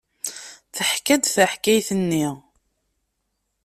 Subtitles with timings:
[0.75, 2.27] Teḥka-d taḥkayt-nni.